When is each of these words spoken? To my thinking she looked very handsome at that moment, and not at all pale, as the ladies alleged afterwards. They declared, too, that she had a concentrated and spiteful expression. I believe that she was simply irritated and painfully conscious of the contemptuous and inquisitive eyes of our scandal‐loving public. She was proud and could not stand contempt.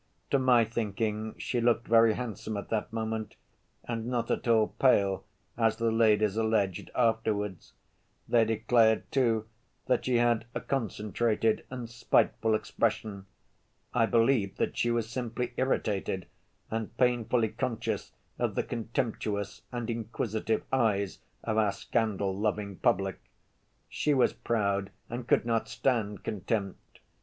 To 0.31 0.39
my 0.39 0.65
thinking 0.65 1.35
she 1.37 1.61
looked 1.61 1.87
very 1.87 2.15
handsome 2.15 2.57
at 2.57 2.69
that 2.69 2.91
moment, 2.91 3.35
and 3.83 4.07
not 4.07 4.31
at 4.31 4.47
all 4.47 4.69
pale, 4.79 5.23
as 5.59 5.77
the 5.77 5.91
ladies 5.91 6.35
alleged 6.37 6.89
afterwards. 6.95 7.73
They 8.27 8.43
declared, 8.43 9.11
too, 9.11 9.45
that 9.85 10.03
she 10.05 10.15
had 10.15 10.45
a 10.55 10.59
concentrated 10.59 11.65
and 11.69 11.87
spiteful 11.87 12.55
expression. 12.55 13.27
I 13.93 14.07
believe 14.07 14.57
that 14.57 14.75
she 14.75 14.89
was 14.89 15.07
simply 15.07 15.53
irritated 15.55 16.25
and 16.71 16.97
painfully 16.97 17.49
conscious 17.49 18.11
of 18.39 18.55
the 18.55 18.63
contemptuous 18.63 19.61
and 19.71 19.87
inquisitive 19.87 20.63
eyes 20.73 21.19
of 21.43 21.59
our 21.59 21.69
scandal‐loving 21.71 22.81
public. 22.81 23.21
She 23.87 24.15
was 24.15 24.33
proud 24.33 24.89
and 25.11 25.27
could 25.27 25.45
not 25.45 25.69
stand 25.69 26.23
contempt. 26.23 27.01